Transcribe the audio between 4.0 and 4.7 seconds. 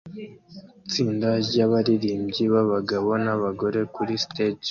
stage